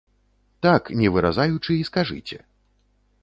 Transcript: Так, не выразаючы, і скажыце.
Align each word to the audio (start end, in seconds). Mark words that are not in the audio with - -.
Так, 0.65 0.89
не 1.01 1.07
выразаючы, 1.17 1.71
і 1.77 1.87
скажыце. 1.89 2.37